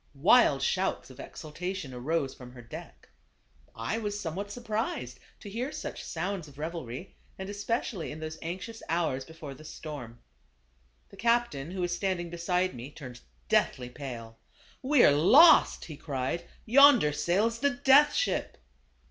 [0.15, 3.09] Wild shouts of exultation arose from her deck.
[3.75, 8.81] I was somewhat surprised to hear such sounds of revelry, and especially in those anxious
[8.89, 10.17] hours before the storm.
[11.09, 14.39] The captain who was stand ing beside me, turned deathly pale.
[14.81, 18.57] "We are lost," he cried; "yonder sails the Death Ship!"